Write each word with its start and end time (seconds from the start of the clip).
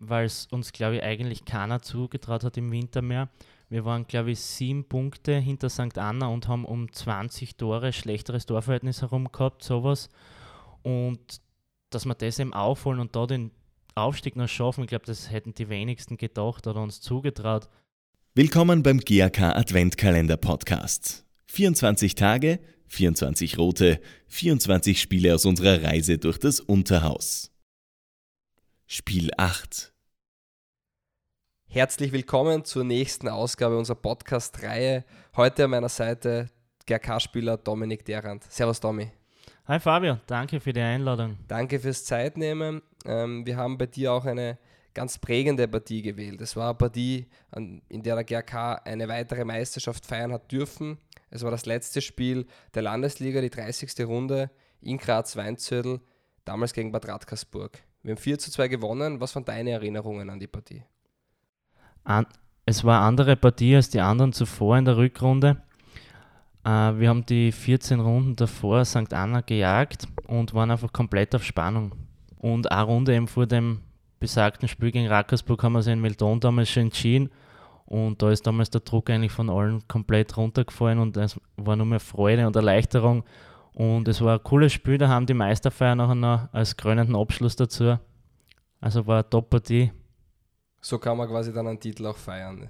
weil 0.00 0.24
es 0.24 0.46
uns, 0.46 0.72
glaube 0.72 0.96
ich, 0.96 1.02
eigentlich 1.02 1.44
keiner 1.44 1.82
zugetraut 1.82 2.42
hat 2.42 2.56
im 2.56 2.72
Winter 2.72 3.02
mehr. 3.02 3.28
Wir 3.68 3.84
waren, 3.84 4.06
glaube 4.06 4.32
ich, 4.32 4.40
sieben 4.40 4.84
Punkte 4.84 5.38
hinter 5.38 5.68
St. 5.68 5.96
Anna 5.98 6.26
und 6.26 6.48
haben 6.48 6.64
um 6.64 6.92
20 6.92 7.56
Tore 7.56 7.92
schlechteres 7.92 8.46
Torverhältnis 8.46 9.02
herum 9.02 9.30
gehabt, 9.30 9.62
sowas. 9.62 10.08
Und 10.82 11.40
dass 11.90 12.06
wir 12.06 12.14
das 12.14 12.38
eben 12.38 12.54
aufholen 12.54 12.98
und 12.98 13.14
da 13.14 13.26
den 13.26 13.52
Aufstieg 13.94 14.36
noch 14.36 14.48
schaffen, 14.48 14.84
ich 14.84 14.88
glaube, 14.88 15.06
das 15.06 15.30
hätten 15.30 15.54
die 15.54 15.68
wenigsten 15.68 16.16
gedacht 16.16 16.66
oder 16.66 16.82
uns 16.82 17.00
zugetraut. 17.00 17.68
Willkommen 18.34 18.82
beim 18.82 19.00
GAK 19.00 19.40
Adventkalender 19.40 20.36
Podcast. 20.36 21.26
24 21.48 22.14
Tage, 22.14 22.60
24 22.86 23.58
rote, 23.58 24.00
24 24.28 25.00
Spiele 25.00 25.34
aus 25.34 25.44
unserer 25.44 25.82
Reise 25.82 26.18
durch 26.18 26.38
das 26.38 26.60
Unterhaus. 26.60 27.50
Spiel 28.92 29.30
8 29.36 29.92
Herzlich 31.68 32.10
willkommen 32.10 32.64
zur 32.64 32.82
nächsten 32.82 33.28
Ausgabe 33.28 33.78
unserer 33.78 33.94
Podcast-Reihe. 33.94 35.04
Heute 35.36 35.62
an 35.62 35.70
meiner 35.70 35.88
Seite 35.88 36.50
GRK-Spieler 36.86 37.56
Dominik 37.58 38.04
Derrand. 38.04 38.42
Servus, 38.50 38.80
Domi. 38.80 39.12
Hi 39.68 39.78
Fabio, 39.78 40.18
danke 40.26 40.58
für 40.58 40.72
die 40.72 40.80
Einladung. 40.80 41.38
Danke 41.46 41.78
fürs 41.78 42.04
Zeitnehmen. 42.04 42.82
Ähm, 43.04 43.46
wir 43.46 43.56
haben 43.56 43.78
bei 43.78 43.86
dir 43.86 44.12
auch 44.12 44.24
eine 44.24 44.58
ganz 44.92 45.18
prägende 45.18 45.68
Partie 45.68 46.02
gewählt. 46.02 46.40
Es 46.40 46.56
war 46.56 46.70
eine 46.70 46.74
Partie, 46.74 47.28
in 47.54 48.02
der 48.02 48.16
der 48.16 48.24
GRK 48.24 48.82
eine 48.84 49.06
weitere 49.06 49.44
Meisterschaft 49.44 50.04
feiern 50.04 50.32
hat 50.32 50.50
dürfen. 50.50 50.98
Es 51.30 51.44
war 51.44 51.52
das 51.52 51.64
letzte 51.64 52.00
Spiel 52.00 52.44
der 52.74 52.82
Landesliga, 52.82 53.40
die 53.40 53.50
30. 53.50 54.04
Runde 54.04 54.50
in 54.80 54.98
Graz-Weinzödel, 54.98 56.00
damals 56.44 56.72
gegen 56.72 56.90
Bad 56.90 57.06
Radkersburg. 57.06 57.84
Wir 58.02 58.12
haben 58.12 58.20
4 58.20 58.38
zu 58.38 58.50
2 58.50 58.68
gewonnen. 58.68 59.20
Was 59.20 59.34
waren 59.34 59.44
deine 59.44 59.70
Erinnerungen 59.70 60.30
an 60.30 60.40
die 60.40 60.46
Partie? 60.46 60.84
an, 62.04 62.26
es 62.66 62.84
war 62.84 62.98
eine 62.98 63.06
andere 63.06 63.36
Partie 63.36 63.76
als 63.76 63.90
die 63.90 64.00
anderen 64.00 64.32
zuvor 64.32 64.78
in 64.78 64.84
der 64.84 64.96
Rückrunde. 64.96 65.62
Äh, 66.64 66.68
wir 66.68 67.08
haben 67.08 67.26
die 67.26 67.52
14 67.52 68.00
Runden 68.00 68.36
davor 68.36 68.84
St. 68.84 69.12
Anna 69.12 69.40
gejagt 69.40 70.06
und 70.26 70.54
waren 70.54 70.70
einfach 70.70 70.92
komplett 70.92 71.34
auf 71.34 71.44
Spannung. 71.44 71.94
Und 72.38 72.70
eine 72.70 72.82
Runde 72.82 73.14
eben 73.14 73.28
vor 73.28 73.46
dem 73.46 73.80
besagten 74.18 74.68
Spiel 74.68 74.90
gegen 74.90 75.08
Rackersburg 75.08 75.62
haben 75.62 75.72
wir 75.72 75.82
sie 75.82 75.92
in 75.92 76.00
Meldon 76.00 76.40
damals 76.40 76.70
schon 76.70 76.84
entschieden. 76.84 77.30
Und 77.86 78.22
da 78.22 78.30
ist 78.30 78.46
damals 78.46 78.70
der 78.70 78.82
Druck 78.82 79.10
eigentlich 79.10 79.32
von 79.32 79.50
allen 79.50 79.86
komplett 79.88 80.36
runtergefallen 80.36 81.00
und 81.00 81.16
es 81.16 81.40
war 81.56 81.74
nur 81.74 81.86
mehr 81.86 81.98
Freude 81.98 82.46
und 82.46 82.54
Erleichterung. 82.54 83.24
Und 83.72 84.08
es 84.08 84.20
war 84.20 84.38
ein 84.38 84.42
cooles 84.42 84.72
Spiel, 84.72 84.98
da 84.98 85.08
haben 85.08 85.26
die 85.26 85.34
Meisterfeier 85.34 85.94
nachher 85.94 86.14
noch 86.14 86.48
als 86.52 86.76
krönenden 86.76 87.16
Abschluss 87.16 87.56
dazu. 87.56 87.98
Also 88.80 89.06
war 89.06 89.16
eine 89.16 89.30
Top-Partie 89.30 89.92
so 90.80 90.98
kann 90.98 91.16
man 91.16 91.28
quasi 91.28 91.52
dann 91.52 91.66
einen 91.66 91.80
Titel 91.80 92.06
auch 92.06 92.16
feiern. 92.16 92.68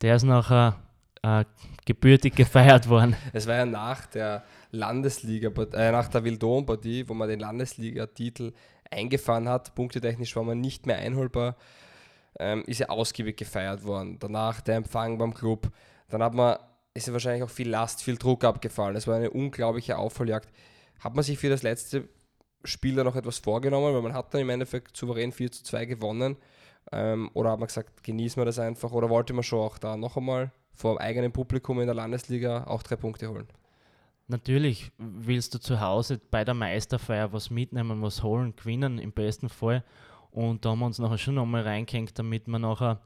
Der 0.00 0.16
ist 0.16 0.24
nachher 0.24 0.76
äh, 1.22 1.44
gebürtig 1.84 2.34
gefeiert 2.34 2.88
worden. 2.88 3.16
Es 3.32 3.46
war 3.46 3.56
ja 3.56 3.66
nach 3.66 4.06
der 4.06 4.42
Landesliga, 4.70 5.50
äh, 5.72 5.92
nach 5.92 6.08
der 6.08 6.24
Wildon-Partie, 6.24 7.08
wo 7.08 7.14
man 7.14 7.28
den 7.28 7.40
Landesliga-Titel 7.40 8.52
eingefahren 8.90 9.48
hat. 9.48 9.74
Punktetechnisch 9.74 10.34
war 10.36 10.44
man 10.44 10.60
nicht 10.60 10.86
mehr 10.86 10.98
einholbar. 10.98 11.56
Ähm, 12.38 12.64
ist 12.66 12.80
ja 12.80 12.88
ausgiebig 12.88 13.36
gefeiert 13.36 13.84
worden. 13.84 14.18
Danach 14.18 14.60
der 14.60 14.76
Empfang 14.76 15.16
beim 15.18 15.32
Club. 15.32 15.70
Dann 16.08 16.22
hat 16.22 16.34
man, 16.34 16.58
ist 16.96 17.12
wahrscheinlich 17.12 17.42
auch 17.42 17.50
viel 17.50 17.68
Last, 17.68 18.02
viel 18.02 18.16
Druck 18.16 18.44
abgefallen. 18.44 18.96
Es 18.96 19.06
war 19.06 19.16
eine 19.16 19.30
unglaubliche 19.30 19.98
Aufholjagd. 19.98 20.48
Hat 21.00 21.14
man 21.14 21.24
sich 21.24 21.38
für 21.38 21.50
das 21.50 21.62
letzte 21.62 22.08
Spiel 22.64 22.96
dann 22.96 23.06
noch 23.06 23.16
etwas 23.16 23.38
vorgenommen, 23.38 23.94
weil 23.94 24.02
man 24.02 24.14
hat 24.14 24.32
dann 24.32 24.40
im 24.40 24.50
Endeffekt 24.50 24.96
souverän 24.96 25.32
4 25.32 25.52
zu 25.52 25.64
2 25.64 25.84
gewonnen. 25.84 26.36
Ähm, 26.92 27.30
oder 27.34 27.50
hat 27.50 27.58
man 27.58 27.68
gesagt, 27.68 28.02
genießen 28.02 28.40
wir 28.40 28.44
das 28.44 28.58
einfach? 28.58 28.92
Oder 28.92 29.10
wollte 29.10 29.32
man 29.32 29.42
schon 29.42 29.60
auch 29.60 29.78
da 29.78 29.96
noch 29.96 30.16
einmal 30.16 30.52
vor 30.72 30.94
dem 30.94 30.98
eigenen 30.98 31.32
Publikum 31.32 31.80
in 31.80 31.86
der 31.86 31.94
Landesliga 31.94 32.64
auch 32.64 32.82
drei 32.82 32.96
Punkte 32.96 33.28
holen? 33.28 33.48
Natürlich 34.28 34.90
willst 34.98 35.54
du 35.54 35.58
zu 35.58 35.80
Hause 35.80 36.20
bei 36.30 36.44
der 36.44 36.54
Meisterfeier 36.54 37.32
was 37.32 37.50
mitnehmen, 37.50 38.02
was 38.02 38.22
holen, 38.22 38.54
gewinnen 38.56 38.98
im 38.98 39.12
besten 39.12 39.48
Fall. 39.48 39.84
Und 40.30 40.64
da 40.64 40.70
haben 40.70 40.80
wir 40.80 40.86
uns 40.86 40.98
nachher 40.98 41.18
schon 41.18 41.34
nochmal 41.34 41.62
reingehängt, 41.62 42.18
damit 42.18 42.46
wir 42.46 42.58
nachher 42.58 43.00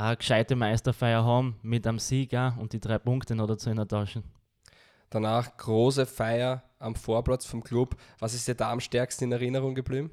eine 0.00 0.16
gescheite 0.16 0.56
Meisterfeier 0.56 1.24
haben 1.24 1.56
mit 1.62 1.86
einem 1.86 1.98
Sieg 1.98 2.36
und 2.58 2.72
die 2.72 2.80
drei 2.80 2.98
Punkte 2.98 3.34
noch 3.34 3.46
dazu 3.46 3.70
in 3.70 3.76
der 3.76 3.88
Tasche. 3.88 4.22
Danach 5.10 5.56
große 5.56 6.06
Feier 6.06 6.62
am 6.78 6.94
Vorplatz 6.94 7.44
vom 7.44 7.62
Club. 7.62 7.96
Was 8.18 8.34
ist 8.34 8.46
dir 8.46 8.54
da 8.54 8.70
am 8.70 8.80
stärksten 8.80 9.24
in 9.24 9.32
Erinnerung 9.32 9.74
geblieben? 9.74 10.10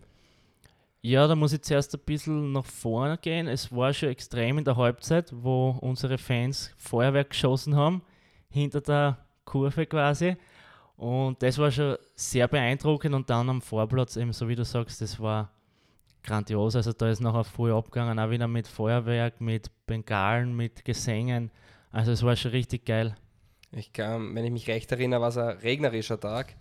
Ja, 1.01 1.27
da 1.27 1.35
muss 1.35 1.53
ich 1.53 1.61
zuerst 1.61 1.93
ein 1.95 2.01
bisschen 2.03 2.51
nach 2.51 2.65
vorne 2.65 3.17
gehen. 3.17 3.47
Es 3.47 3.71
war 3.71 3.93
schon 3.93 4.09
extrem 4.09 4.57
in 4.57 4.65
der 4.65 4.75
Halbzeit, 4.75 5.31
wo 5.33 5.77
unsere 5.81 6.17
Fans 6.17 6.73
Feuerwerk 6.77 7.29
geschossen 7.29 7.75
haben, 7.75 8.01
hinter 8.49 8.81
der 8.81 9.17
Kurve 9.45 9.85
quasi. 9.85 10.35
Und 10.97 11.41
das 11.43 11.59
war 11.59 11.71
schon 11.71 11.97
sehr 12.15 12.47
beeindruckend. 12.47 13.13
Und 13.13 13.29
dann 13.29 13.49
am 13.49 13.61
Vorplatz, 13.61 14.17
eben 14.17 14.33
so 14.33 14.49
wie 14.49 14.55
du 14.55 14.65
sagst, 14.65 14.99
das 14.99 15.19
war 15.19 15.51
grandios. 16.23 16.75
Also 16.75 16.91
da 16.91 17.09
ist 17.09 17.21
nachher 17.21 17.43
voll 17.43 17.71
abgegangen, 17.71 18.19
auch 18.19 18.31
wieder 18.31 18.47
mit 18.47 18.67
Feuerwerk, 18.67 19.39
mit 19.39 19.69
Bengalen, 19.87 20.55
mit 20.55 20.85
Gesängen. 20.85 21.49
Also 21.91 22.11
es 22.11 22.21
war 22.21 22.35
schon 22.35 22.51
richtig 22.51 22.85
geil. 22.85 23.15
Ich 23.71 23.91
kann, 23.91 24.35
wenn 24.35 24.45
ich 24.45 24.51
mich 24.51 24.67
recht 24.67 24.91
erinnere, 24.91 25.21
war 25.21 25.29
es 25.29 25.37
ein 25.37 25.57
regnerischer 25.57 26.19
Tag, 26.19 26.55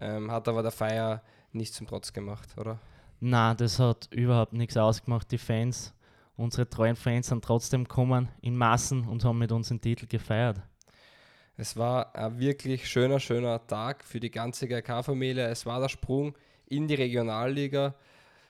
ähm, 0.00 0.30
hat 0.32 0.48
aber 0.48 0.62
der 0.62 0.70
Feier 0.70 1.22
nicht 1.52 1.74
zum 1.74 1.86
Trotz 1.86 2.12
gemacht, 2.12 2.48
oder? 2.56 2.78
Na, 3.20 3.54
das 3.54 3.78
hat 3.78 4.08
überhaupt 4.12 4.52
nichts 4.52 4.76
ausgemacht. 4.76 5.30
Die 5.30 5.38
Fans, 5.38 5.92
unsere 6.36 6.68
treuen 6.68 6.96
Fans 6.96 7.28
sind 7.28 7.44
trotzdem 7.44 7.84
gekommen 7.84 8.28
in 8.40 8.56
Massen 8.56 9.06
und 9.06 9.24
haben 9.24 9.38
mit 9.38 9.52
uns 9.52 9.68
den 9.68 9.80
Titel 9.80 10.06
gefeiert. 10.06 10.60
Es 11.56 11.76
war 11.76 12.14
ein 12.14 12.38
wirklich 12.38 12.88
schöner, 12.88 13.18
schöner 13.18 13.66
Tag 13.66 14.04
für 14.04 14.20
die 14.20 14.30
ganze 14.30 14.68
GK-Familie. 14.68 15.48
Es 15.48 15.66
war 15.66 15.80
der 15.80 15.88
Sprung 15.88 16.36
in 16.66 16.86
die 16.86 16.94
Regionalliga, 16.94 17.94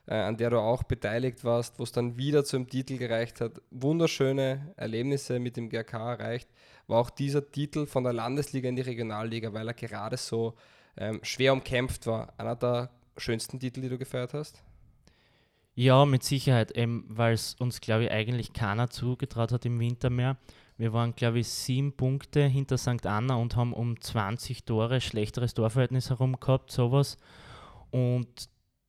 äh, 0.09 0.15
an 0.15 0.39
der 0.39 0.51
du 0.51 0.59
auch 0.59 0.83
beteiligt 0.83 1.45
warst, 1.45 1.79
wo 1.79 1.83
es 1.83 1.93
dann 1.93 2.17
wieder 2.17 2.45
zum 2.45 2.67
Titel 2.67 2.97
gereicht 2.97 3.41
hat. 3.41 3.61
Wunderschöne 3.71 4.73
Erlebnisse 4.77 5.39
mit 5.39 5.57
dem 5.57 5.69
GK 5.69 5.93
erreicht. 5.93 6.49
War 6.87 6.99
auch 6.99 7.11
dieser 7.11 7.51
Titel 7.51 7.85
von 7.85 8.05
der 8.05 8.15
Landesliga 8.15 8.69
in 8.69 8.77
die 8.77 8.83
Regionalliga, 8.83 9.53
weil 9.53 9.69
er 9.69 9.75
gerade 9.75 10.17
so 10.17 10.55
ähm, 10.97 11.21
schwer 11.23 11.53
umkämpft 11.53 12.07
war. 12.07 12.33
Einer 12.39 12.57
der 12.57 12.91
schönsten 13.19 13.61
Titel, 13.61 13.83
die 13.83 13.91
du 13.91 13.99
gefeiert 13.99 14.33
hast? 14.33 14.63
Ja, 15.75 16.07
mit 16.07 16.25
Sicherheit, 16.25 16.73
weil 17.09 17.35
es 17.35 17.55
uns, 17.55 17.81
glaube 17.81 18.05
ich, 18.05 18.11
eigentlich 18.11 18.53
keiner 18.53 18.89
zugetraut 18.89 19.53
hat 19.53 19.67
im 19.67 19.79
Winter 19.79 20.11
mehr. 20.11 20.39
Wir 20.79 20.93
waren, 20.93 21.15
glaube 21.15 21.41
ich, 21.41 21.49
sieben 21.49 21.93
Punkte 21.93 22.47
hinter 22.47 22.79
St. 22.79 23.05
Anna 23.05 23.35
und 23.37 23.57
haben 23.57 23.75
um 23.75 24.01
20 24.01 24.65
Tore 24.65 25.01
schlechteres 25.01 25.55
Torverhältnis 25.55 26.09
herum 26.09 26.41
gehabt, 26.41 26.73
sowas. 26.73 27.19
Und 27.91 28.49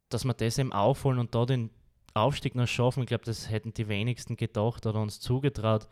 dass 0.10 0.26
wir 0.26 0.34
das 0.34 0.58
eben 0.58 0.74
aufholen 0.74 1.20
und 1.20 1.34
da 1.36 1.46
den 1.46 1.70
Aufstieg 2.14 2.56
noch 2.56 2.68
schaffen, 2.68 3.04
ich 3.04 3.08
glaube, 3.08 3.26
das 3.26 3.50
hätten 3.50 3.74
die 3.74 3.88
wenigsten 3.88 4.36
gedacht 4.36 4.86
oder 4.86 5.00
uns 5.02 5.20
zugetraut. 5.20 5.88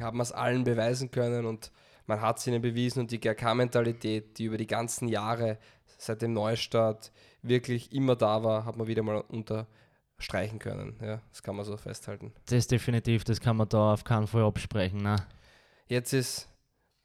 Haben 0.00 0.18
wir 0.18 0.22
es 0.22 0.32
allen 0.32 0.64
beweisen 0.64 1.10
können 1.10 1.46
und 1.46 1.70
man 2.06 2.20
hat 2.20 2.38
es 2.38 2.46
ihnen 2.46 2.62
bewiesen 2.62 3.00
und 3.00 3.10
die 3.10 3.20
GRK-Mentalität, 3.20 4.38
die 4.38 4.44
über 4.44 4.56
die 4.56 4.66
ganzen 4.66 5.08
Jahre 5.08 5.58
seit 5.98 6.22
dem 6.22 6.32
Neustart 6.32 7.12
wirklich 7.42 7.92
immer 7.92 8.16
da 8.16 8.42
war, 8.42 8.64
hat 8.64 8.76
man 8.76 8.86
wieder 8.86 9.02
mal 9.02 9.22
unterstreichen 9.28 10.58
können. 10.58 10.96
Ja, 11.02 11.20
das 11.30 11.42
kann 11.42 11.56
man 11.56 11.64
so 11.64 11.76
festhalten. 11.76 12.32
Das 12.46 12.58
ist 12.58 12.70
definitiv, 12.70 13.24
das 13.24 13.40
kann 13.40 13.56
man 13.56 13.68
da 13.68 13.92
auf 13.92 14.04
keinen 14.04 14.26
Fall 14.26 14.42
absprechen. 14.42 15.02
Ne? 15.02 15.16
Jetzt 15.86 16.12
ist 16.12 16.48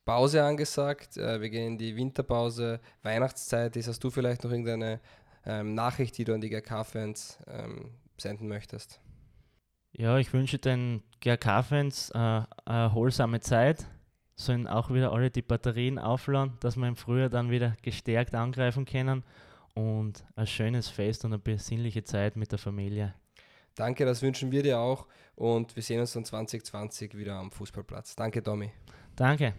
Pause 0.06 0.44
angesagt, 0.44 1.18
äh, 1.18 1.40
wir 1.40 1.50
gehen 1.50 1.74
in 1.74 1.78
die 1.78 1.96
Winterpause, 1.96 2.80
Weihnachtszeit 3.04 3.76
ist. 3.78 3.88
Hast 3.88 4.04
du 4.04 4.10
vielleicht 4.10 4.44
noch 4.44 4.52
irgendeine 4.52 5.00
ähm, 5.46 5.74
Nachricht, 5.74 6.18
die 6.18 6.24
du 6.24 6.34
an 6.34 6.42
die 6.42 6.50
GRK-Fans 6.50 7.40
ähm, 7.48 7.92
senden 8.18 8.48
möchtest? 8.48 9.00
Ja, 9.92 10.18
ich 10.18 10.34
wünsche 10.34 10.58
den 10.58 11.04
GRK-Fans 11.22 12.12
äh, 12.12 12.18
eine 12.18 12.48
erholsame 12.66 13.40
Zeit 13.40 13.86
sollen 14.36 14.68
auch 14.68 14.92
wieder 14.92 15.12
alle 15.12 15.30
die 15.30 15.42
Batterien 15.42 16.00
aufladen, 16.00 16.58
dass 16.60 16.76
wir 16.76 16.88
im 16.88 16.96
Frühjahr 16.96 17.30
dann 17.30 17.52
wieder 17.52 17.76
gestärkt 17.82 18.36
angreifen 18.36 18.86
können 18.86 19.24
und 19.76 20.24
ein 20.36 20.48
schönes 20.48 20.90
Fest 20.90 21.26
und 21.26 21.34
eine 21.34 21.40
besinnliche 21.40 22.04
Zeit 22.04 22.36
mit 22.36 22.52
der 22.52 22.60
Familie. 22.60 23.14
Danke, 23.76 24.06
das 24.06 24.22
wünschen 24.22 24.52
wir 24.52 24.62
dir 24.62 24.80
auch 24.80 25.08
und 25.36 25.76
wir 25.76 25.84
sehen 25.84 26.00
uns 26.00 26.14
dann 26.14 26.26
2020 26.26 27.16
wieder 27.18 27.36
am 27.36 27.52
Fußballplatz. 27.52 28.16
Danke, 28.16 28.44
Tommy. 28.44 28.72
Danke. 29.16 29.54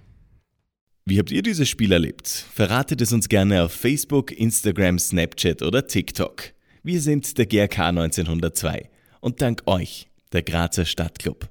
Wie 1.06 1.18
habt 1.18 1.30
ihr 1.30 1.42
dieses 1.42 1.68
Spiel 1.68 1.92
erlebt? 1.92 2.26
Verratet 2.26 3.02
es 3.02 3.12
uns 3.12 3.28
gerne 3.28 3.62
auf 3.62 3.72
Facebook, 3.72 4.32
Instagram, 4.32 4.98
Snapchat 4.98 5.60
oder 5.60 5.86
TikTok. 5.86 6.54
Wir 6.82 7.02
sind 7.02 7.36
der 7.36 7.44
GRK 7.44 7.88
1902 7.88 8.88
und 9.20 9.42
dank 9.42 9.62
euch, 9.66 10.08
der 10.32 10.42
Grazer 10.42 10.86
Stadtclub. 10.86 11.50